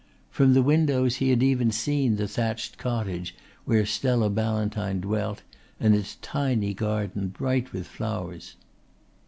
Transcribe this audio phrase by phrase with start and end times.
[0.31, 5.43] From the windows he had even seen the thatched cottage where Stella Ballantyne dwelt
[5.79, 8.55] and its tiny garden bright with flowers.